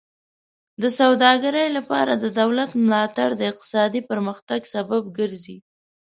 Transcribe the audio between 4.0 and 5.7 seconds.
پرمختګ سبب ګرځي.